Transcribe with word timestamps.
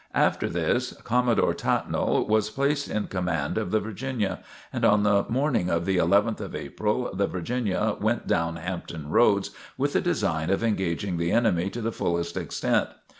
After 0.15 0.49
this 0.49 0.93
Commodore 1.03 1.53
Tattnall 1.53 2.27
was 2.27 2.49
placed 2.49 2.89
in 2.89 3.05
command 3.05 3.59
of 3.59 3.69
the 3.69 3.79
"Virginia," 3.79 4.39
and 4.73 4.83
on 4.83 5.03
the 5.03 5.25
morning 5.29 5.69
of 5.69 5.85
the 5.85 5.97
11th 5.97 6.39
of 6.39 6.55
April 6.55 7.11
the 7.13 7.27
"Virginia" 7.27 7.95
went 8.01 8.25
down 8.25 8.55
Hampton 8.55 9.11
Roads 9.11 9.51
with 9.77 9.93
the 9.93 10.01
design 10.01 10.49
of 10.49 10.63
engaging 10.63 11.17
the 11.17 11.31
enemy 11.31 11.69
to 11.69 11.81
the 11.81 11.91
fullest 11.91 12.35
extent. 12.35 12.89